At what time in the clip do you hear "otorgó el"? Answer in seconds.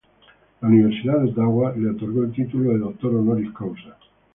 1.91-2.31